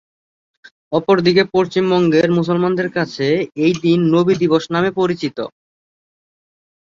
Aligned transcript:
অপরদিকে 0.91 1.43
পশ্চিমবঙ্গের 1.53 2.29
মুসলমানদের 2.31 2.89
কাছে 2.91 3.27
এই 3.65 3.73
দিন 3.83 3.99
নবী 4.15 4.33
দিবস 4.41 4.63
নামে 4.73 4.91
পরিচিত। 4.99 5.37